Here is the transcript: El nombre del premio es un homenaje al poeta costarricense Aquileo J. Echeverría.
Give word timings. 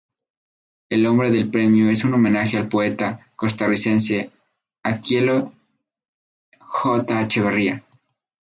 El 0.89 1.03
nombre 1.03 1.29
del 1.29 1.51
premio 1.51 1.91
es 1.91 2.03
un 2.03 2.15
homenaje 2.15 2.57
al 2.57 2.67
poeta 2.67 3.31
costarricense 3.35 4.31
Aquileo 4.81 5.53
J. 6.59 7.21
Echeverría. 7.21 7.83